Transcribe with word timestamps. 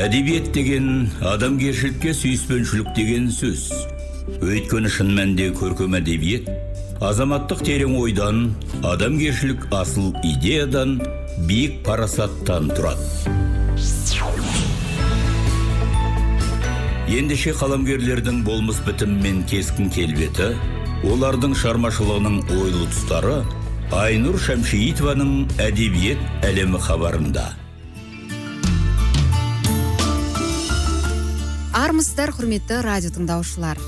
әдебиет 0.00 0.48
деген 0.54 1.10
адамгершілікке 1.28 2.14
сүйіспеншілік 2.16 2.88
деген 2.96 3.26
сөз. 3.34 3.66
Өйткені 4.40 4.88
шын 4.88 5.10
мәнінде 5.12 5.50
көркем 5.58 5.98
әдебиет 5.98 6.48
азаматтық 7.04 7.60
терең 7.66 7.98
ойдан 8.00 8.40
адамгершілік 8.86 9.66
асыл 9.76 10.14
идеядан 10.24 10.96
биік 11.48 11.82
парасаттан 11.84 12.72
тұрады. 12.72 13.04
Ендеше 17.10 17.52
қаламгерлердің 17.60 18.44
болмыс 18.46 18.80
бітімі 18.86 19.20
мен 19.26 19.42
кескін 19.50 19.90
келбеті 19.92 20.54
олардың 21.10 21.56
шығармашылығының 21.58 22.44
ойлы 22.56 22.86
тұстары 22.86 23.40
айнұр 23.92 24.38
шәмшиитованың 24.46 25.58
әдебиет 25.66 26.46
әлемі 26.46 26.80
хабарында. 26.86 27.50
Армысыздар 31.80 32.28
құрметті 32.36 32.82
радио 32.84 33.08
тыңдаушылар. 33.14 33.78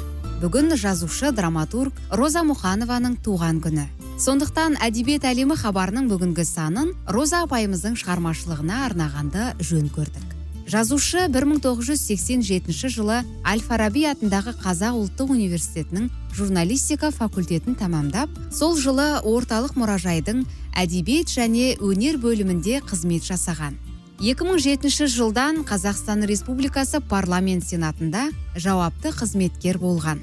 Бүгін 0.40 0.72
жазушы 0.80 1.28
драматург 1.36 1.98
роза 2.08 2.40
мұқанованың 2.40 3.18
туған 3.20 3.58
күні. 3.60 3.84
Сондықтан 4.16 4.78
әдебиет 4.80 5.26
әлемі 5.28 5.58
хабарының 5.60 6.06
бүгінгі 6.08 6.46
санын 6.48 6.94
роза 7.12 7.42
апайымыздың 7.44 7.98
шығармашылығына 8.00 8.80
арнағанды 8.86 9.50
жөн 9.60 9.92
көрдік. 9.92 10.24
Жазушы 10.72 11.26
1987 11.28 12.96
жылы 12.96 13.20
әл 13.44 13.60
фараби 13.60 14.06
атындағы 14.08 14.56
қазақ 14.64 14.96
ұлттық 15.02 15.36
университетінің 15.36 16.08
журналистика 16.32 17.12
факультетін 17.12 17.76
тәмамдап 17.76 18.32
сол 18.48 18.78
жылы 18.80 19.18
орталық 19.20 19.76
мұражайдың 19.76 20.46
әдебиет 20.80 21.28
және 21.28 21.74
өнер 21.76 22.16
бөлімінде 22.24 22.80
қызмет 22.88 23.28
жасаған. 23.28 23.76
2007 24.20 25.06
жылдан 25.08 25.62
қазақстан 25.66 26.26
республикасы 26.26 27.00
парламент 27.00 27.64
сенатында 27.64 28.28
жауапты 28.56 29.10
қызметкер 29.16 29.78
болған. 29.82 30.20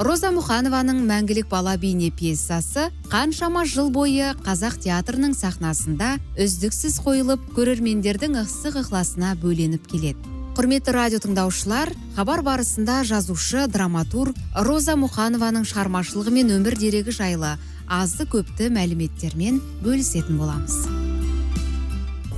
Роза 0.00 0.30
мұқанованың 0.32 1.00
мәңгілік 1.08 1.48
бала 1.50 1.74
бейне 1.76 2.10
пьесасы 2.14 2.88
қаншама 3.10 3.64
жыл 3.66 3.90
бойы 3.90 4.34
қазақ 4.46 4.78
театрының 4.86 5.34
сахнасында 5.34 6.14
үздіксіз 6.40 7.00
қойылып 7.04 7.50
көрермендердің 7.56 8.38
ыстық 8.44 8.78
ықыласына 8.84 9.34
бөленіп 9.42 9.90
келеді. 9.90 10.22
Құрметті 10.56 10.94
радио 10.94 11.20
тыңдаушылар 11.22 11.92
хабар 12.16 12.42
барысында 12.46 13.02
жазушы 13.08 13.66
драматург 13.66 14.38
роза 14.54 14.96
мұқанованың 14.98 15.66
шығармашылығы 15.68 16.34
мен 16.38 16.54
өмір 16.58 16.78
дерегі 16.78 17.14
жайлы 17.14 17.54
азды 17.88 18.28
көпті 18.30 18.70
мәліметтермен 18.74 19.62
бөлісетін 19.84 20.42
боламыз. 20.42 20.99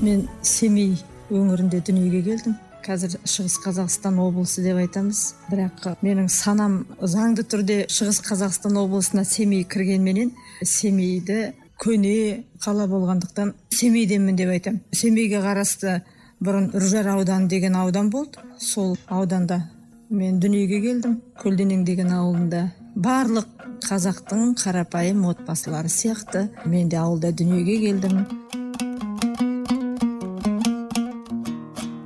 Мен 0.03 0.27
семей 0.43 0.97
өңірінде 1.31 1.81
дүниеге 1.87 2.23
келдім. 2.27 2.57
Қазір 2.83 3.15
шығыс 3.31 3.61
қазақстан 3.63 4.17
облысы 4.19 4.65
деп 4.65 4.81
айтамыз. 4.83 5.21
Бірақ 5.53 6.03
менің 6.03 6.27
санам 6.33 6.81
заңды 6.99 7.45
түрде 7.47 7.77
шығыс 7.87 8.19
қазақстан 8.27 8.75
облысына 8.81 9.23
семей 9.25 9.63
кіргенменен 9.63 10.33
семейді 10.67 11.53
көне 11.83 12.43
қала 12.63 12.89
болғандықтан 12.91 13.55
семейденмін 13.79 14.39
деп 14.39 14.51
айтамын 14.57 14.83
семейге 14.93 15.39
қарасты 15.47 16.01
бұрын 16.43 16.73
үржар 16.75 17.13
ауданы 17.15 17.47
деген 17.49 17.79
аудан 17.79 18.11
болды. 18.11 18.43
Сол 18.59 18.97
ауданда 19.07 19.63
мен 20.11 20.41
дүниеге 20.43 20.81
келдім. 20.83 21.21
Көлденең 21.39 21.85
деген 21.87 22.11
ауылында 22.11 22.65
барлық 22.97 23.47
қазақтың 23.87 24.57
қарапайым 24.59 25.23
отбасылары 25.31 25.89
сияқты 25.89 26.49
мен 26.67 26.91
де 26.91 26.99
ауылда 26.99 27.31
дүниеге 27.31 27.79
келдім. 27.87 28.27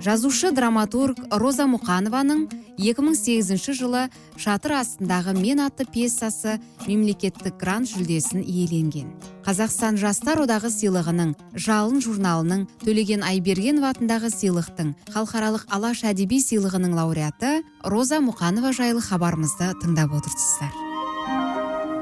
Жазушы 0.06 0.52
драматург 0.54 1.18
роза 1.34 1.64
мұқанованың 1.66 2.44
2008 2.78 3.74
жылы 3.74 4.04
шатыр 4.38 4.76
астындағы 4.78 5.34
мен 5.34 5.64
атты 5.64 5.82
пьесасы 5.90 6.60
мемлекеттік 6.86 7.56
грант 7.58 7.90
жүлдесін 7.90 8.44
иеленген. 8.44 9.08
Қазақстан 9.42 9.98
жастар 9.98 10.44
одағы 10.44 10.70
сыйлығының 10.70 11.34
жалын 11.58 11.98
журналының 12.04 12.66
төлеген 12.84 13.26
айбергенов 13.26 13.88
атындағы 13.90 14.30
сыйлықтың 14.30 14.94
халықаралық 15.10 15.66
алаш 15.74 16.04
әдеби 16.06 16.38
сыйлығының 16.44 16.94
лауреаты 16.94 17.64
роза 17.82 18.22
мұқанова 18.22 18.70
жайлы 18.78 19.02
хабарымызды 19.02 19.72
тыңдап 19.82 20.14
отырсыздар. 20.20 20.70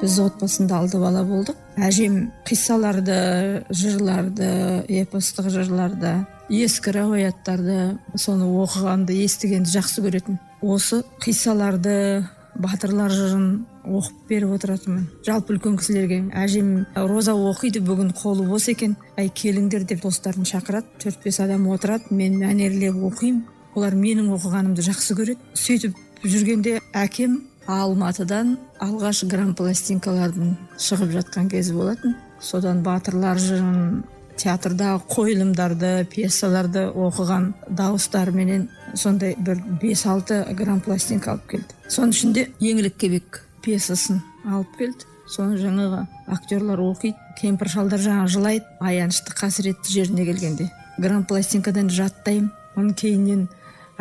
Біз 0.04 0.20
отбасында 0.20 0.82
алты 0.82 1.00
бала 1.00 1.24
болдық. 1.24 1.56
Әжем 1.80 2.26
қиссаларды 2.44 3.64
жырларды 3.72 4.84
эпостық 4.92 5.48
жырларды 5.54 6.18
ескі 6.50 6.94
риаяттарды 6.96 7.98
соны 8.16 8.48
оқығанды 8.62 9.16
естігенді 9.24 9.70
жақсы 9.74 10.04
көретін. 10.04 10.38
Осы 10.62 11.02
қиссаларды 11.24 12.26
батырлар 12.54 13.12
жырын 13.12 13.64
оқып 13.84 14.28
беріп 14.28 14.54
отыратынмын. 14.56 15.06
Жалпы 15.26 15.54
үлкен 15.54 15.78
кісілерге 15.80 16.20
әжем 16.36 16.86
роза 16.94 17.34
оқиды 17.34 17.82
бүгін 17.84 18.12
қолы 18.16 18.46
бос 18.48 18.68
екен. 18.72 18.96
Әй 19.16 19.28
келіңдер 19.28 19.84
деп 19.88 20.04
достарын 20.04 20.46
шақырады. 20.48 20.86
Төрт 21.02 21.24
бес 21.24 21.40
адам 21.40 21.66
отырады 21.72 22.14
мен 22.14 22.38
мәнерлеп 22.40 23.00
оқимын. 23.10 23.42
Олар 23.74 23.96
менің 23.98 24.30
оқығанымды 24.36 24.84
жақсы 24.86 25.16
көреді. 25.18 25.40
Сөйтіп 25.58 25.98
жүргенде 26.22 26.78
әкем 26.94 27.40
алматыдан 27.66 28.58
алғаш 28.84 29.24
грамм 29.26 29.54
пластинкалардың 29.58 30.54
шығып 30.78 31.14
жатқан 31.18 31.50
кезі 31.50 31.74
болатын. 31.74 32.14
Содан 32.40 32.82
батырлар 32.84 33.40
жырын 33.40 34.04
театрдағы 34.40 35.02
қойылымдарды 35.10 35.92
пьесаларды 36.10 36.86
оқыған 36.90 37.50
дауыстарыменен 37.68 38.68
сондай 38.94 39.34
бір 39.38 39.62
бес 39.82 40.04
алты 40.06 40.42
грамм 40.58 40.80
пластинка 40.80 41.34
алып 41.34 41.48
келді. 41.50 41.74
Соның 41.88 42.14
ішінде 42.14 42.46
еңлік 42.60 42.96
кебек 43.00 43.42
пьесасын 43.64 44.22
алып 44.44 44.78
келді. 44.78 45.10
Соны 45.30 45.56
жаңағы 45.58 46.04
актерлар 46.28 46.82
оқиды 46.84 47.16
кемпір 47.40 47.70
шалдар 47.72 48.02
жаңағы 48.04 48.32
жылайды 48.36 48.78
аянышты 48.80 49.32
қасіретті 49.34 49.92
жеріне 49.92 50.26
келгенде. 50.28 50.70
Грамм 50.98 51.24
пластинкадан 51.24 51.88
жаттаймын. 51.90 52.52
Оны 52.76 52.92
кейіннен 52.98 53.46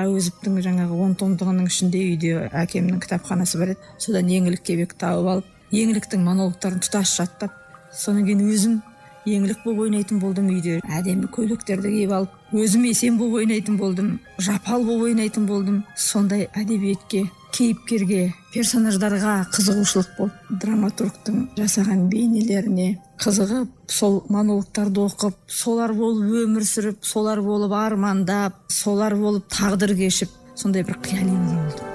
әуезовтің 0.01 0.57
жаңағы 0.65 0.97
он 1.05 1.13
томдығының 1.19 1.67
ішінде 1.69 1.99
үйде 2.09 2.31
әкемнің 2.49 3.01
кітапханасы 3.03 3.59
бар 3.61 3.73
еді 3.75 3.91
содан 4.01 4.31
еңлік 4.31 4.63
кебек 4.65 4.95
тауып 4.97 5.29
алып 5.33 5.73
еңліктің 5.73 6.23
монологтарын 6.25 6.81
тұтас 6.81 7.13
жаттап 7.19 7.53
содан 7.93 8.25
кейін 8.25 8.41
өзім 8.47 8.79
еңлік 9.25 9.63
болып 9.65 9.85
ойнайтын 9.87 10.19
болдым 10.23 10.49
үйде. 10.53 10.79
Әдемі 10.83 11.29
көйлектерді 11.33 11.93
киіп 11.93 12.11
алып 12.17 12.57
өзім 12.63 12.89
есен 12.89 13.17
болып 13.21 13.43
ойнайтын 13.43 13.77
болдым 13.77 14.17
жапал 14.39 14.83
болып 14.83 15.09
ойнайтын 15.11 15.47
болдым. 15.47 15.83
Сондай 15.95 16.49
әдебиетке 16.53 17.27
кейіпкерге 17.53 18.33
персонаждарға 18.53 19.35
қызығушылық 19.53 20.09
болды 20.17 20.57
драматургтың 20.63 21.39
жасаған 21.59 22.07
бейнелеріне 22.11 22.89
қызығып 23.21 23.93
сол 23.93 24.21
монологтарды 24.33 25.05
оқып 25.05 25.39
солар 25.61 25.93
болып 25.97 26.33
өмір 26.43 26.67
сүріп 26.69 27.05
солар 27.13 27.41
болып 27.45 27.77
армандап 27.77 28.61
солар 28.73 29.17
болып 29.21 29.49
тағдыр 29.53 29.97
кешіп 30.03 30.37
сондай 30.55 30.85
бір 30.87 31.01
қияли 31.05 31.92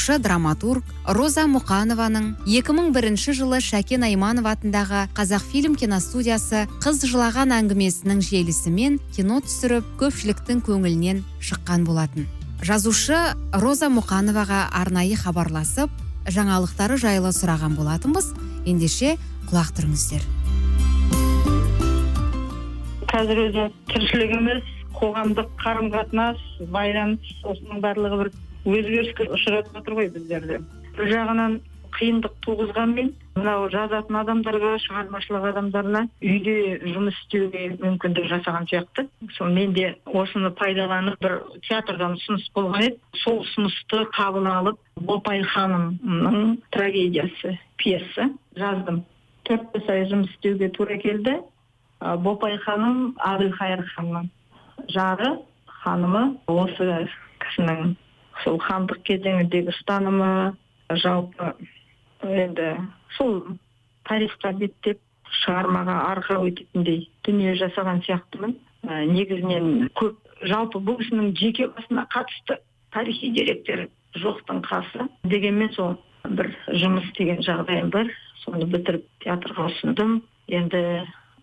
жазушы 0.00 0.22
драматург 0.22 0.84
роза 1.04 1.42
мұқанованың 1.44 2.40
2001 2.48 3.34
жылы 3.36 3.58
шәкен 3.60 4.06
айманов 4.06 4.46
атындағы 4.48 5.02
қазақфильм 5.12 5.76
киностудиясы 5.76 6.62
қыз 6.80 7.02
жылаған 7.04 7.52
әңгімесінің 7.52 8.22
желісімен 8.24 8.96
кино 9.12 9.42
түсіріп 9.44 9.84
көпшіліктің 10.00 10.64
көңілінен 10.64 11.20
шыққан 11.44 11.84
болатын 11.84 12.28
жазушы 12.64 13.20
роза 13.52 13.92
мұқановаға 13.92 14.70
арнайы 14.72 15.20
хабарласып 15.20 15.92
жаңалықтары 16.24 16.96
жайлы 16.96 17.36
сұраған 17.36 17.76
болатынбыз. 17.76 18.32
Ендеше 18.64 19.18
құлақ 19.52 19.74
түріңіздер. 19.76 20.24
Қазір 23.12 23.46
өзі 23.48 23.70
тіршілігіміз 23.92 24.76
қоғамдық 24.96 25.56
қарым 25.60 25.90
қатынас 25.92 26.40
байланыс 26.72 27.34
осының 27.44 27.82
барлығы 27.84 28.24
бір 28.24 28.38
өзгеріске 28.64 29.28
ұшырап 29.34 29.72
жатыр 29.74 29.98
ғой 29.98 30.10
біздерде. 30.14 30.60
Бір 30.96 31.12
жағынан 31.14 31.60
қиындық 31.96 32.34
туғызғанмен 32.44 33.10
мынау 33.36 33.66
жазатын 33.72 34.18
адамдарға 34.20 34.72
шығармашылық 34.84 35.46
адамдарына 35.50 36.02
үйде 36.22 36.54
жұмыс 36.84 37.16
істеуге 37.24 37.64
мүмкіндік 37.80 38.28
жасаған 38.30 38.68
сияқты. 38.70 39.06
Сол 39.36 39.52
мен 39.54 39.74
де 39.76 39.94
осыны 40.06 40.52
пайдаланып 40.58 41.20
бір 41.22 41.38
театрдан 41.68 42.16
ұсыныс 42.18 42.48
болған 42.56 42.86
еді. 42.88 42.98
Сол 43.22 43.40
ұсынысты 43.44 44.04
қабыл 44.16 44.48
алып 44.50 44.80
бопай 44.96 45.42
ханымның 45.54 46.58
трагедиясы 46.74 47.56
пьеса 47.80 48.30
жаздым. 48.56 49.02
Төрт 49.48 49.72
бес 49.74 49.88
ай 49.88 50.06
жұмыс 50.10 50.30
істеуге 50.36 50.70
тура 50.76 50.98
келді. 51.00 51.40
Бопай 52.00 52.56
ханым 52.64 53.16
әбілхайыр 53.24 53.82
ханның 53.96 54.30
жары 54.94 55.34
ханымы 55.82 56.22
осы 56.48 57.08
кісінің 57.42 57.96
сол 58.44 58.58
хандық 58.64 59.02
кезеңіндегі 59.08 59.72
ұстанымы 59.74 60.30
жалпы 61.02 61.52
енді 62.22 62.72
сол 63.16 63.40
тарихқа 64.08 64.52
беттеп 64.58 65.00
шығармаға 65.42 65.96
арқау 66.10 66.48
ететіндей 66.50 67.04
дүние 67.26 67.54
жасаған 67.60 68.02
сияқтымын. 68.06 68.56
Ә, 68.80 69.04
негізінен 69.12 69.90
көп 69.98 70.16
жалпы 70.48 70.80
бұл 70.80 70.98
кісінің 71.02 71.32
жеке 71.38 71.68
басына 71.74 72.06
қатысты 72.12 72.58
тарихи 72.94 73.30
деректер 73.36 73.88
жоқтың 74.16 74.62
қасы 74.66 75.06
дегенмен 75.28 75.72
сол 75.76 75.98
бір 76.24 76.50
жұмыс 76.68 77.10
істеген 77.10 77.42
жағдайым 77.46 77.90
бар. 77.94 78.10
Соны 78.44 78.66
бітіріп 78.72 79.04
театрға 79.24 79.68
ұсындым. 79.70 80.22
Енді 80.50 80.80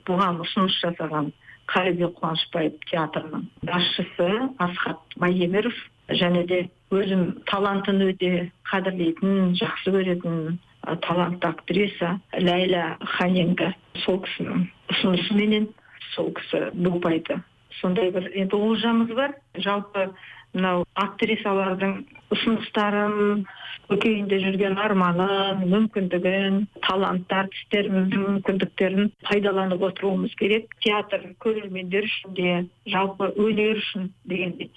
бұған 0.08 0.42
ұсыныс 0.44 0.80
жасаған 0.82 1.32
қалибек 1.72 2.18
қуанышбаев 2.20 2.76
театрының 2.90 3.46
басшысы 3.68 4.28
асхат 4.64 5.18
байеміров 5.22 5.76
және 6.10 6.46
де 6.48 6.60
өзім 6.96 7.26
талантын 7.50 8.02
өте 8.08 8.32
қадірлейтін 8.72 9.54
жақсы 9.60 9.94
көретін 9.96 10.58
талантты 11.04 11.50
актриса 11.50 12.16
ләйла 12.40 12.96
ханенко. 13.18 13.74
Сол 14.06 14.22
кісінің 14.24 14.66
ұсынысыменен 14.94 15.70
сол 16.14 16.32
кісі 16.38 16.70
бопайды 16.74 17.42
сондай 17.82 18.12
бір 18.12 18.30
енді 18.34 18.56
олжамыз 18.56 19.14
бар. 19.18 19.36
Жалпы 19.62 20.10
мынау 20.56 20.86
актрисалардың 20.98 21.98
ұсыныстарын 22.34 23.44
көкейінде 23.88 24.40
жүрген 24.44 24.78
арманын 24.84 25.64
мүмкіндігін 25.72 26.62
талантты 26.88 27.38
әртістеріміздің 27.42 28.24
мүмкіндіктерін 28.28 29.12
пайдаланып 29.28 29.86
отыруымыз 29.90 30.36
керек. 30.40 30.72
Театр 30.84 31.24
көрермендер 31.44 32.08
үшін 32.10 32.36
де 32.40 32.56
жалпы 32.92 33.32
өнер 33.36 33.84
үшін 33.84 34.12
дегендей. 34.26 34.72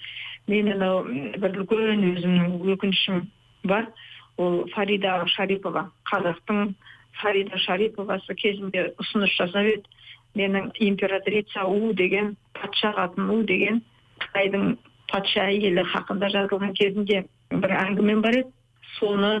Мен 0.51 0.71
анау 0.75 1.03
бір 1.07 1.61
үлкен 1.63 2.03
өзімнің 2.11 2.57
өкінішім 2.75 3.21
бар. 3.71 3.87
Ол 4.37 4.65
фарида 4.73 5.21
шарипова 5.35 5.87
қазақтың 6.11 6.73
фарида 7.21 7.59
шариповасы 7.65 8.35
кезінде 8.35 8.91
ұсыныс 9.01 9.35
жасап 9.37 9.67
еді. 9.73 9.83
Менің 10.35 10.71
императрица 10.79 11.65
у 11.67 11.91
деген 11.93 12.35
патша 12.55 12.93
қатын 12.95 13.31
у 13.33 13.41
деген 13.43 13.81
қытайдың 14.23 14.77
патша 15.11 15.49
әйелі 15.51 15.83
хақында 15.91 16.29
жазылған 16.35 16.73
кезінде 16.79 17.25
бір 17.51 17.75
әңгімем 17.81 18.23
бар 18.23 18.39
еді. 18.41 18.53
Соны 18.97 19.33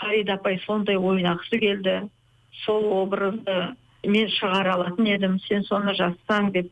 фарида 0.00 0.38
апай 0.40 0.58
сондай 0.66 0.98
ойнағысы 0.98 1.60
келді. 1.62 1.96
Сол 2.64 2.90
образды 3.02 3.58
мен 4.04 4.28
шығара 4.38 4.76
алатын 4.76 5.06
едім. 5.14 5.38
Сен 5.46 5.62
соны 5.70 5.94
жазсаң 5.98 6.50
деп 6.56 6.70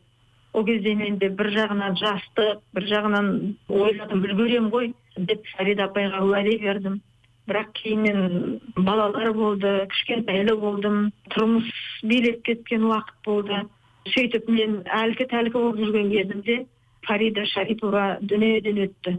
ол 0.53 0.65
кезде 0.67 0.95
менде 0.95 1.29
бір 1.29 1.49
жағынан 1.55 1.95
жастық 1.99 2.59
бір 2.75 2.87
жағынан 2.89 3.29
ойладым 3.69 4.25
үлгеремін 4.25 4.69
ғой 4.73 4.91
деп 5.17 5.47
фарида 5.55 5.87
апайға 5.87 6.23
уәде 6.27 6.57
бердім. 6.63 6.99
Бірақ 7.47 7.71
кейіннен 7.79 8.59
балалар 8.75 9.31
болды 9.33 9.71
кішкентайлы 9.93 10.55
болдым 10.59 10.99
тұрмыс 11.33 11.71
билеп 12.03 12.43
кеткен 12.47 12.85
уақыт 12.89 13.17
болды. 13.25 13.63
Сөйтіп 14.13 14.49
мен 14.49 14.77
әлгі 14.85 15.27
тәлкі 15.31 15.55
болып 15.57 15.81
жүрген 15.81 16.11
кезімде 16.11 16.57
фарида 17.07 17.45
шарипова 17.53 18.05
дүниеден 18.21 18.83
өтті. 18.85 19.17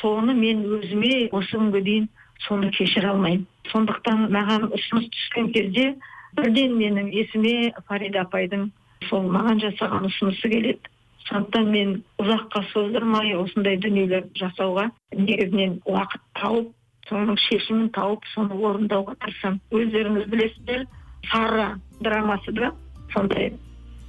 Соны 0.00 0.34
мен 0.34 0.64
өзіме 0.78 1.28
осы 1.32 1.56
күнге 1.56 1.82
дейін 1.84 2.08
соны 2.46 2.70
кешіре 2.76 3.10
алмаймын. 3.12 3.46
Сондықтан 3.72 4.28
маған 4.32 4.70
ұсыныс 4.70 5.10
түскен 5.16 5.52
кезде 5.54 5.94
бірден 6.36 6.76
менің 6.78 7.10
есіме 7.12 7.72
фарида 7.88 8.24
апайдың 8.24 8.70
сол 9.08 9.28
маған 9.32 9.62
жасаған 9.64 10.08
ұсынысы 10.10 10.50
келеді. 10.52 10.92
Сондықтан 11.28 11.70
мен 11.70 11.96
ұзаққа 12.20 12.62
создырмай 12.72 13.34
осындай 13.38 13.78
дүниелер 13.80 14.26
жасауға 14.40 14.88
негізінен 15.14 15.78
уақыт 15.86 16.22
тауып 16.40 16.70
соның 17.10 17.38
шешімін 17.46 17.90
тауып 17.94 18.26
соны 18.34 18.56
орындауға 18.56 19.16
тырысамын. 19.24 19.60
Өздеріңіз 19.70 20.30
білесіздер 20.32 20.86
сара 21.30 21.72
драмасы 22.00 22.54
да 22.56 22.72
сондай 23.14 23.52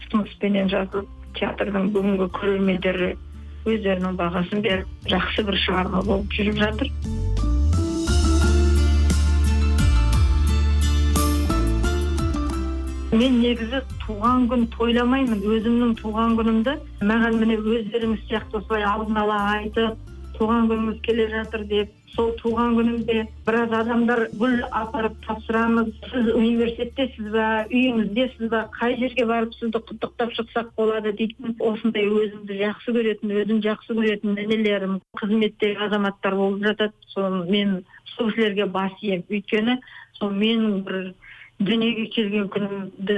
ұсыныспенен 0.05 0.71
жазылып 0.71 1.09
театрдың 1.39 1.91
бүгінгі 1.95 2.29
көрермендері 2.37 3.11
өздерінің 3.65 4.17
бағасын 4.19 4.63
беріп 4.65 5.11
жақсы 5.11 5.45
бір 5.47 5.59
шығарма 5.65 6.05
болып 6.07 6.37
жүріп 6.37 6.63
жатыр. 6.63 6.89
Мен 13.11 13.39
негізі 13.41 13.81
туған 14.05 14.45
күн 14.51 14.67
тойламаймын 14.75 15.41
өзімнің 15.55 15.95
туған 15.99 16.37
күнімді. 16.39 16.77
Маған 17.03 17.39
міне 17.41 17.57
өздеріңіз 17.59 18.27
сияқты 18.29 18.61
осылай 18.61 18.85
алдын 18.87 19.17
ала 19.19 19.39
айтып 19.57 19.97
туған 20.37 20.69
күніңіз 20.71 21.01
келе 21.05 21.27
жатыр 21.33 21.65
деп 21.67 21.91
сол 22.15 22.31
туған 22.39 22.75
күнімде 22.77 23.25
біраз 23.47 23.73
адамдар 23.75 24.23
гүл 24.39 24.57
апарып 24.71 25.17
тапсырамыз. 25.25 25.91
Сіз 26.11 26.31
университеттесіз 26.35 27.31
ба 27.35 27.47
үйіңіздесіз 27.67 28.51
ба 28.51 28.65
қай 28.77 28.95
жерге 28.99 29.25
барып 29.27 29.55
сізді 29.59 29.81
құттықтап 29.89 30.35
шықсақ 30.37 30.71
болады 30.79 31.13
дейтін 31.19 31.55
осындай 31.59 32.07
өзімді 32.07 32.59
жақсы 32.63 32.95
көретін 32.97 33.35
өзім 33.43 33.63
жақсы 33.67 33.97
көретін 33.99 34.39
інілерім 34.45 34.99
қызметтегі 35.19 35.83
азаматтар 35.87 36.35
болып 36.39 36.63
жатады. 36.67 36.95
Сол 37.11 37.43
мен 37.51 37.81
сол 38.15 38.31
кісілерге 38.31 38.65
бас 38.71 38.95
иемін. 39.01 39.27
Өйткені 39.29 39.77
сол 40.19 40.31
менің 40.35 40.81
бір 40.87 41.13
дүниеге 41.67 42.07
келген 42.15 42.49
күнімді 42.53 43.17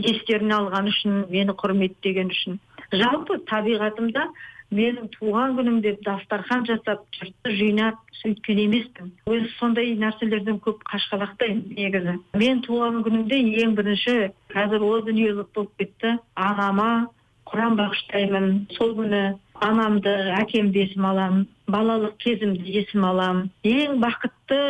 естеріне 0.00 0.56
алған 0.58 0.90
үшін 0.90 1.22
мені 1.30 1.54
құрметтеген 1.60 2.32
үшін. 2.34 2.58
Жалпы 2.94 3.38
табиғатымда 3.50 4.26
менің 4.74 5.10
туған 5.14 5.56
күнім 5.58 5.80
деп 5.84 6.00
дастархан 6.06 6.64
жасап 6.68 7.04
жұртты 7.16 7.52
жинап 7.58 8.00
сөйткен 8.20 8.60
емеспін. 8.64 9.12
Өзі 9.30 9.50
сондай 9.58 9.94
нәрселерден 10.00 10.60
көп 10.64 10.82
қашқалақтаймын 10.90 11.74
негізі. 11.78 12.16
Мен 12.40 12.62
туған 12.66 13.02
күнімде 13.06 13.40
ең 13.64 13.76
бірінші 13.78 14.16
қазір 14.54 14.86
о 14.88 15.00
дүниелік 15.06 15.52
болып 15.54 15.74
кетті. 15.78 16.16
Анама 16.34 17.08
құран 17.50 17.76
бағыштаймын. 17.78 18.48
Сол 18.78 18.96
күні 18.98 19.22
анамды 19.62 20.14
әкемді 20.40 20.86
есіме 20.88 21.10
аламын. 21.12 21.46
Балалық 21.70 22.16
кезімді 22.24 22.78
есіме 22.80 23.08
аламын. 23.12 23.50
Ең 23.64 24.00
бақытты 24.02 24.60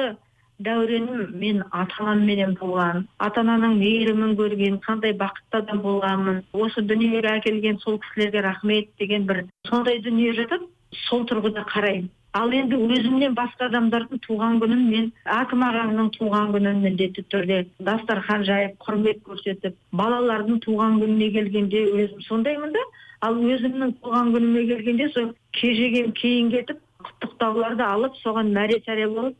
дәуренім 0.62 1.34
мен 1.40 1.62
ата 1.72 2.02
анамменен 2.04 2.54
болған 2.60 3.06
ата 3.18 3.40
ананың 3.42 3.78
мейірімін 3.80 4.36
көрген 4.38 4.76
қандай 4.86 5.14
бақытты 5.18 5.60
адам 5.62 5.80
болғанмын 5.82 6.42
осы 6.52 6.84
дүниеге 6.90 7.32
әкелген 7.38 7.80
сол 7.82 7.98
кісілерге 8.04 8.42
рахмет 8.46 8.90
деген 8.98 9.26
бір 9.26 9.44
сондай 9.68 9.98
дүние 10.04 10.34
жатады 10.38 10.68
сол 11.08 11.24
тұрғыда 11.26 11.64
қараймын. 11.72 12.10
Ал 12.34 12.50
енді 12.50 12.78
өзімнен 12.90 13.34
басқа 13.38 13.68
адамдардың 13.68 14.20
туған 14.26 14.56
күнін 14.62 14.80
мен 14.90 15.10
әкім 15.30 15.60
ағаңның 15.68 16.08
туған 16.16 16.48
күнін 16.54 16.80
міндетті 16.82 17.22
түрде 17.30 17.58
дастархан 17.88 18.42
жайып 18.46 18.74
құрмет 18.86 19.20
көрсетіп 19.26 19.76
балалардың 20.00 20.58
туған 20.64 20.98
күніне 21.02 21.30
келгенде 21.36 21.84
өзім 21.94 22.24
сондаймын 22.26 22.74
да 22.74 22.82
ал 23.28 23.38
өзімнің 23.38 23.94
туған 24.02 24.32
күніме 24.34 24.66
келгенде 24.72 25.08
сол 25.14 25.30
кежегем 25.60 26.10
кейін 26.18 26.50
кетіп 26.56 26.82
құттықтауларды 27.06 27.86
алып 27.86 28.18
соған 28.24 28.50
мәре 28.58 28.80
сәре 28.88 29.06
болып 29.14 29.38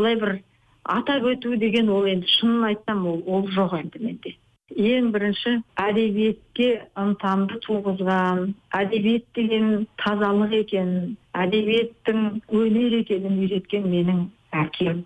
былай 0.00 0.16
бір 0.16 0.38
атап 0.84 1.26
өту 1.32 1.56
деген 1.56 1.90
ол 1.90 2.06
енді 2.06 2.26
шынын 2.38 2.64
айтсам 2.70 3.06
ол 3.06 3.22
ол 3.26 3.48
жоқ 3.48 3.76
енді 3.80 4.04
менде. 4.04 4.36
Ең 4.70 5.10
бірінші 5.10 5.52
әдебиетке 5.82 6.68
ынтамды 6.94 7.58
туғызған 7.64 8.52
әдебиет 8.70 9.26
деген 9.34 9.86
тазалық 9.98 10.54
екенін 10.60 11.16
әдебиеттің 11.34 12.20
өнер 12.54 13.00
екенін 13.00 13.40
үйреткен 13.42 13.88
менің 13.90 14.20
әкем. 14.54 15.02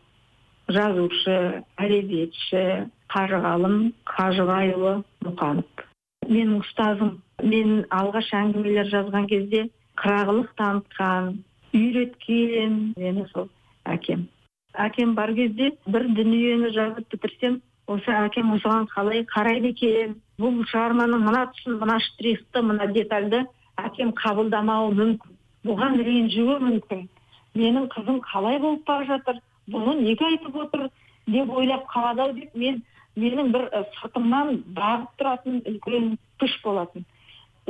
Жазушы 0.69 1.39
әдебиетші 1.81 2.91
қажы 3.09 3.41
ғалым 3.41 3.79
қажыбайұлы 4.09 4.95
мұқанов. 5.25 5.85
Менің 6.29 6.61
ұстазым 6.61 7.17
мен 7.43 7.85
алғаш 7.93 8.31
әңгімелер 8.37 8.93
жазған 8.93 9.29
кезде 9.33 9.67
қырағылық 10.01 10.55
танытқан 10.61 11.35
үйреткен 11.75 12.79
мені 13.01 13.27
сол 13.33 13.49
әкем. 13.85 14.29
Әкем 14.75 15.15
бар 15.15 15.33
кезде 15.35 15.71
бір 15.87 16.07
дүниені 16.17 16.71
жазып 16.75 17.07
бітірсем 17.13 17.61
осы 17.87 18.11
әкем 18.11 18.55
осыған 18.57 18.89
қалай 18.91 19.25
қарайды 19.31 19.71
екен? 19.75 20.17
Бұл 20.41 20.65
шығарманың 20.71 21.25
мына 21.29 21.45
тұсын 21.53 21.79
мына 21.83 21.99
штрихты 22.03 22.63
мына 22.63 22.89
детальды 22.93 23.45
әкем 23.79 24.13
қабылдамауы 24.19 24.95
мүмкін. 24.99 25.37
Бұған 25.65 25.99
ренжуі 26.01 26.59
мүмкін. 26.65 27.07
Менің 27.55 27.89
қызым 27.95 28.21
қалай 28.25 28.59
болып 28.59 28.87
бара 28.87 29.07
жатыр? 29.13 29.41
Бұны 29.71 29.95
неге 30.01 30.27
айтып 30.27 30.57
отыр 30.57 30.89
деп 31.27 31.51
ойлап 31.51 31.87
қалады 31.93 32.25
ау 32.27 32.33
деп 32.37 32.55
мен 32.55 32.83
менің 33.17 33.53
бір 33.55 33.69
сыртымнан 34.01 34.63
бағып 34.77 35.13
тұратын 35.21 35.61
үлкен 35.71 36.17
күш 36.43 36.57
болатын. 36.65 37.05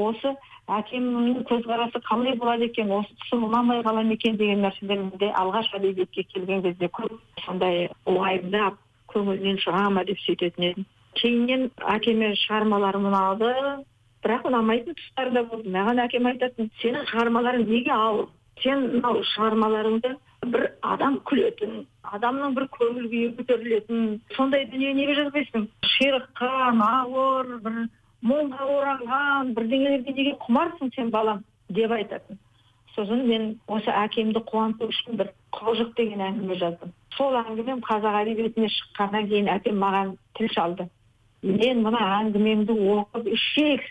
Осы 0.00 0.34
әкемнің 0.68 1.44
көзқарасы 1.48 2.00
қалай 2.08 2.36
болады 2.40 2.68
екен 2.70 2.90
осы 2.96 3.12
тұсы 3.22 3.38
ұнамай 3.46 3.82
қала 3.84 4.02
ма 4.02 4.16
екен 4.16 4.36
деген 4.40 4.62
нәрселер 4.64 5.02
менде 5.02 5.30
алғаш 5.40 5.70
әдебиетке 5.78 6.24
келген 6.32 6.62
кезде 6.64 6.88
көп 6.88 7.18
сондай 7.44 7.88
уайымдап 8.06 8.78
көңілінен 9.12 9.60
шыға 9.62 9.88
ма 9.94 10.04
деп 10.08 10.18
сөйтетін 10.24 10.68
едім. 10.70 10.86
Кейіннен 11.20 11.68
әкеме 11.94 12.32
шығармаларым 12.42 13.10
ұнады 13.10 13.50
бірақ 14.24 14.48
ұнамайтын 14.50 14.96
тұстары 14.98 15.34
да 15.36 15.44
болды. 15.50 15.70
Маған 15.70 16.00
әкем 16.06 16.30
айтатын 16.30 16.70
сенің 16.80 17.04
шығармаларың 17.12 17.66
неге 17.68 17.92
ауыр? 17.94 18.30
Сен 18.62 18.86
мынау 18.94 19.20
шығармаларыңды 19.34 20.14
бір 20.54 20.66
адам 20.82 21.18
күлетін 21.28 21.84
адамның 22.16 22.54
бір 22.56 22.66
көңіл 22.74 23.08
күйі 23.12 23.30
көтерілетін 23.38 24.04
сондай 24.36 24.66
дүние 24.70 24.94
неге 24.96 25.16
жазбайсың? 25.20 25.68
Ширыққан 25.94 26.82
ауыр 26.86 27.58
бір 27.64 27.78
мұңға 28.24 28.66
оранған 28.78 29.52
бірдеңелерге 29.56 30.14
неге 30.16 30.34
құмарсың 30.46 30.92
сен 30.94 31.10
балам 31.14 31.44
деп 31.68 31.92
айтатын. 31.92 32.38
Сосын 32.94 33.24
мен 33.28 33.46
осы 33.66 33.90
әкемді 33.90 34.44
қуанту 34.48 34.88
үшін 34.92 35.18
бір 35.20 35.32
құбыжық 35.56 35.94
деген 35.98 36.22
әңгіме 36.28 36.58
жаздым. 36.60 36.92
Сол 37.16 37.36
әңгімем 37.40 37.82
қазақ 37.84 38.20
әдебиетіне 38.22 38.70
шыққаннан 38.70 39.28
кейін 39.30 39.50
әкем 39.56 39.80
маған 39.82 40.14
тіл 40.38 40.50
шалды. 40.54 40.88
Мен 41.42 41.82
мына 41.84 42.00
әңгімеңді 42.22 42.78
оқып 42.94 43.28
ішек 43.34 43.88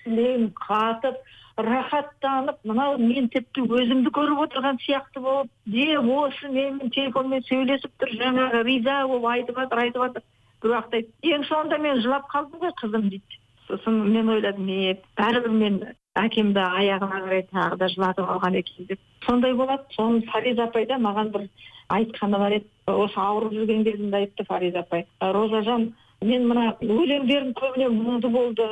қатып 0.64 1.20
рахаттанып 1.58 2.64
мынау 2.66 2.98
мен 2.98 3.28
тіпті 3.30 3.68
өзімді 3.78 4.10
көріп 4.16 4.40
отырған 4.48 4.80
сияқты 4.82 5.22
болып 5.22 5.52
деп 5.70 6.08
осы 6.16 6.50
менімен 6.50 6.90
телефонмен 6.90 7.46
сөйлесіп 7.46 7.92
тұр 8.02 8.14
жаңағы 8.18 8.64
риза 8.66 8.96
болып 9.08 9.28
айтып 9.36 9.60
жатыр 9.62 9.84
айтып 9.84 10.06
жатыр 10.08 10.24
бір 10.64 10.74
уақытта 10.74 11.02
айтты 11.02 11.36
ең 11.36 11.46
соңында 11.52 11.80
мен 11.86 12.02
жылап 12.02 12.26
қалдым 12.34 12.64
ғой 12.64 12.74
қызым 12.82 13.10
дейді. 13.12 13.38
Сосын 13.68 14.00
мен 14.12 14.30
ойладым 14.30 14.70
е 14.70 14.96
бәрібір 15.18 15.54
мен 15.58 15.80
әкемді 16.20 16.62
аяғына 16.62 17.22
қарай 17.26 17.44
тағы 17.50 17.78
да 17.82 17.90
жылатып 17.90 18.30
алған 18.30 18.58
екен 18.60 18.88
деп. 18.90 19.00
Сондай 19.26 19.54
болады. 19.54 19.84
Соны 19.96 20.22
фариза 20.32 20.68
апай 20.68 20.86
да 20.86 21.00
маған 21.02 21.32
бір 21.34 21.48
айтқаны 21.90 22.40
бар 22.40 22.58
еді. 22.60 22.68
Осы 22.88 23.20
ауырып 23.20 23.54
жүрген 23.58 23.84
кезімде 23.88 24.18
айтты 24.18 24.46
фариза 24.46 24.84
апай. 24.86 25.06
Розажан 25.22 25.94
мен 26.22 26.48
мына 26.48 26.76
өлеңдерім 26.82 27.54
көбіне 27.58 27.90
мұңды 27.94 28.30
болды. 28.30 28.68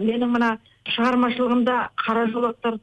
Менің 0.00 0.34
мына 0.34 0.50
шығармашылығымда 0.94 1.76
қара 2.04 2.26
жолақтар 2.32 2.80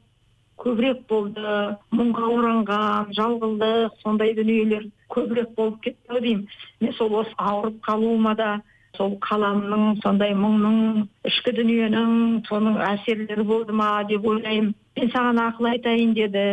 көбірек 0.58 1.04
болды. 1.10 1.44
Мұңға 1.92 2.32
оранған 2.38 3.12
жалғыздық 3.18 4.00
сондай 4.02 4.34
дүниелер 4.38 4.88
көбірек 5.12 5.54
болып 5.56 5.82
кетті 5.82 6.14
ау 6.14 6.20
деймін. 6.22 6.48
Мен 6.80 6.92
сол 6.98 7.14
осы 7.20 7.34
ауырып 7.36 7.80
қалуыма 7.84 8.34
да 8.36 8.50
сол 8.96 9.16
қаламның 9.22 10.00
сондай 10.02 10.34
мұңның 10.38 11.06
ішкі 11.28 11.54
дүниенің 11.58 12.12
соның 12.48 12.78
әсерлері 12.92 13.44
болды 13.46 13.72
ма 13.72 14.04
деп 14.08 14.26
ойлаймын. 14.26 14.74
Мен 14.98 15.10
саған 15.14 15.42
ақыл 15.48 15.72
айтайын 15.74 16.14
деді. 16.16 16.46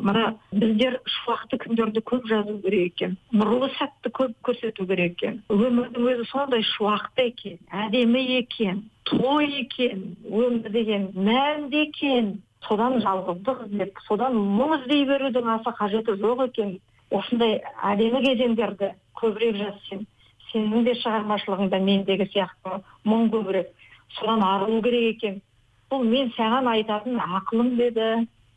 Мына 0.00 0.30
біздер 0.56 0.96
шуақты 1.12 1.58
күндерді 1.60 2.00
көп 2.08 2.24
жазу 2.28 2.54
керек 2.62 2.94
екен. 2.94 3.18
Нұрлы 3.36 3.68
сәтті 3.76 4.12
көп 4.16 4.32
көрсету 4.48 4.86
керек 4.88 5.18
екен. 5.18 5.42
Өмірдің 5.52 6.06
өзі 6.14 6.24
сондай 6.30 6.64
шуақты 6.64 7.26
екен. 7.28 7.58
Әдемі 7.68 8.22
екен 8.38 8.86
той 9.10 9.50
екен 9.60 10.14
өмір 10.24 10.70
деген 10.72 11.10
мәнді 11.14 11.84
екен. 11.88 12.30
Содан 12.66 12.98
жалғыздық 13.02 13.66
іздеп 13.66 14.00
содан 14.06 14.36
мұң 14.36 14.76
іздей 14.80 15.04
берудің 15.08 15.48
аса 15.56 15.72
қажеті 15.78 16.16
жоқ 16.20 16.46
екен. 16.48 16.74
Осындай 17.10 17.58
әдемі 17.82 18.20
кезеңдерді 18.24 18.92
көбірек 19.20 19.56
жаз 19.58 19.78
сен. 19.88 20.06
Сенің 20.50 20.84
де 20.86 20.96
шығармашылығыңда 21.02 21.80
мендегі 21.86 22.26
сияқты 22.32 22.80
мұң 23.08 23.30
көбірек 23.34 23.70
содан 24.18 24.42
арылу 24.42 24.82
керек 24.82 25.14
екен. 25.14 25.40
Бұл 25.90 26.04
мен 26.06 26.30
саған 26.36 26.68
айтатын 26.70 27.18
ақылым 27.20 27.76
деді 27.78 28.10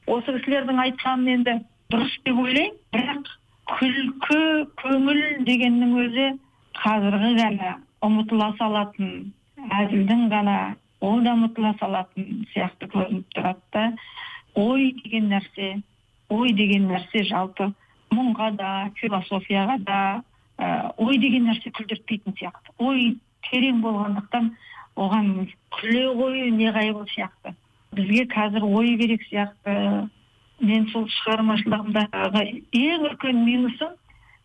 осы 0.07 0.35
кісілердің 0.37 0.81
айтқанын 0.87 1.31
енді 1.37 1.55
дұрыс 1.93 2.17
деп 2.25 2.41
ойлаймын 2.43 2.77
бірақ 2.93 3.31
күлкі 3.73 4.41
көңіл 4.81 5.21
дегеннің 5.47 5.93
өзі 6.03 6.27
қазіргі 6.81 7.31
ғана 7.39 7.77
ұмытыла 8.03 8.49
салатын 8.59 9.31
әзілдің 9.79 10.27
ғана 10.33 10.57
ол 11.03 11.23
да 11.23 11.35
ұмытыла 11.37 11.73
салатын 11.79 12.43
сияқты 12.53 12.89
көрініп 12.91 13.37
тұрады 13.37 13.63
да. 13.73 13.85
Ой 14.55 14.91
деген 15.03 15.31
нәрсе 15.31 15.69
ой 16.29 16.53
деген 16.57 16.89
нәрсе 16.91 17.23
жалпы 17.29 17.71
мұңға 18.13 18.51
да 18.57 18.71
философияға 18.99 19.79
да 19.87 19.99
ә, 20.57 20.93
ой 20.97 21.17
деген 21.17 21.47
нәрсе 21.49 21.71
күлдіртпейтін 21.77 22.37
сияқты. 22.39 22.73
Ой 22.77 23.17
терең 23.49 23.81
болғандықтан 23.83 24.51
оған 24.95 25.49
күле 25.77 26.05
қою 26.19 26.51
неғайбыл 26.57 27.07
сияқты. 27.13 27.55
Бізге 27.93 28.27
қазір 28.33 28.65
ой 28.67 28.95
керек 28.97 29.25
сияқты. 29.29 30.07
Мен 30.63 30.87
сол 30.93 31.07
шығармашылығымдағы 31.09 32.43
ең 32.77 33.09
үлкен 33.09 33.43
минусым 33.43 33.97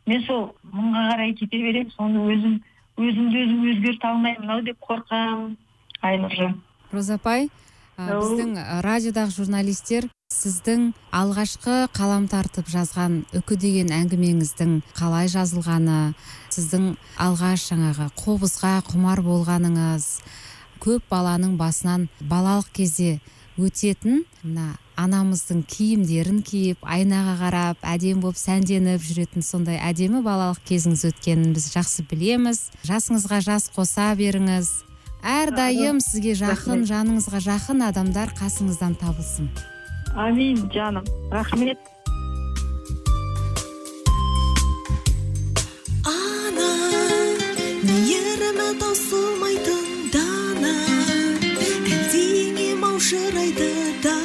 мен 0.09 0.25
сол 0.27 0.55
мұңға 0.73 1.05
қарай 1.13 1.35
кете 1.37 1.61
беремін 1.63 1.93
соны 1.95 2.25
өзім 2.33 2.55
өзімді 2.99 3.43
өзім 3.45 3.67
өзгерте 3.73 4.09
алмаймын 4.09 4.51
ау 4.51 4.65
деп 4.67 4.81
қорқамын. 4.89 5.55
Айнұржан 6.03 6.57
роза 6.95 7.19
апай 7.19 7.49
біздің 7.99 8.55
радиодағы 8.87 9.35
журналистер 9.35 10.07
сіздің 10.29 10.91
алғашқы 11.09 11.89
қалам 11.97 12.27
тартып 12.29 12.69
жазған 12.69 13.23
үкі 13.39 13.57
деген 13.59 13.89
әңгімеңіздің 13.97 14.75
қалай 14.99 15.31
жазылғаны 15.33 16.13
сіздің 16.53 16.91
алғаш 17.25 17.65
жаңағы 17.71 18.11
қобызға 18.21 18.75
құмар 18.91 19.23
болғаныңыз 19.25 20.09
көп 20.85 21.07
баланың 21.11 21.57
басынан 21.57 22.05
балалық 22.21 22.69
кезде 22.77 23.15
өтетін 23.57 24.21
мына 24.43 24.75
анамыздың 25.01 25.65
киімдерін 25.73 26.43
киіп 26.45 26.85
айнаға 26.85 27.39
қарап 27.41 27.89
әдемі 27.95 28.27
болып 28.27 28.39
сәнденіп 28.39 29.03
жүретін 29.09 29.47
сондай 29.47 29.81
әдемі 29.81 30.21
балалық 30.27 30.61
кезіңіз 30.69 31.07
өткенін 31.13 31.57
біз 31.57 31.71
жақсы 31.73 32.05
білеміз. 32.11 32.65
Жасыңызға 32.87 33.41
жас 33.47 33.71
қоса 33.75 34.11
беріңіз. 34.19 34.71
Әрдайым 35.23 36.03
сізге 36.03 36.37
жақын 36.43 36.87
жаныңызға 36.91 37.43
жақын 37.47 37.89
адамдар 37.89 38.35
қасыңыздан 38.39 38.99
табылсын. 38.99 39.51
Амин 40.25 40.59
жаным 40.75 41.05
рахмет 41.31 41.79
ана 46.13 46.71
мейірімі 47.87 48.69
таусылмайтын 48.81 49.87
дана 50.15 50.75
әлдене 51.69 52.69
маужырайды 52.83 53.71
дала 54.03 54.18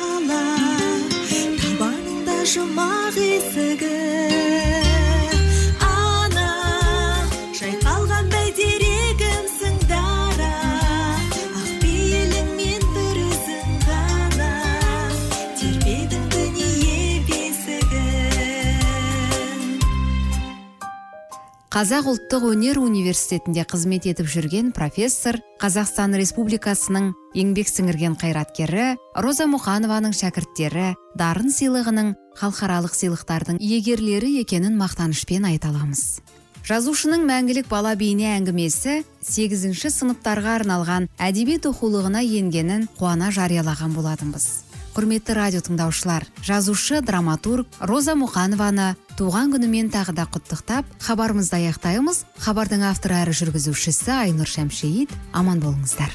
қазақ 21.74 22.06
ұлттық 22.12 22.44
өнер 22.52 22.78
университетінде 22.78 23.64
қызмет 23.66 24.06
етіп 24.06 24.28
жүрген 24.30 24.68
профессор 24.78 25.40
қазақстан 25.58 26.14
республикасының 26.20 27.08
еңбек 27.34 27.72
сіңірген 27.72 28.14
қайраткері 28.22 28.92
роза 29.26 29.48
мұқанованың 29.50 30.14
шәкірттері 30.14 30.92
дарын 31.18 31.50
сыйлығының 31.50 32.12
халықаралық 32.38 32.94
сыйлықтардың 32.94 33.58
иегерлері 33.58 34.30
екенін 34.44 34.78
мақтанышпен 34.78 35.48
айта 35.50 35.72
аламыз. 35.74 36.22
Жазушының 36.62 37.26
мәңгілік 37.26 37.66
бала 37.74 37.96
бейне 37.98 38.30
әңгімесі 38.36 39.00
сегізінші 39.26 39.90
сыныптарға 39.98 40.54
арналған 40.60 41.10
әдебиет 41.18 41.66
оқулығына 41.74 42.22
енгенін 42.22 42.86
қуана 43.02 43.34
жариялаған 43.34 43.98
болатынбыз. 43.98 44.63
Құрметті 44.94 45.34
радио 45.34 45.62
тыңдаушылар 45.66 46.28
жазушы 46.46 47.00
драматург 47.02 47.80
роза 47.82 48.14
мұқанованы 48.14 48.92
туған 49.18 49.50
күнімен 49.56 49.90
тағы 49.94 50.14
да 50.14 50.28
құттықтап 50.30 50.92
хабарымызды 51.02 51.58
аяқтаймыз. 51.64 52.24
Хабардың 52.46 52.86
авторы 52.92 53.18
әрі 53.24 53.34
жүргізушісі 53.42 54.14
айнұр 54.20 54.54
шәмшейіт 54.54 55.18
аман 55.34 55.66
болыңыздар. 55.66 56.14